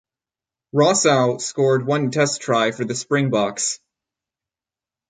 Rossouw 0.73 1.39
scored 1.39 1.85
one 1.85 2.09
test 2.09 2.41
try 2.41 2.71
for 2.71 2.83
the 2.85 2.95
Springboks. 2.95 3.79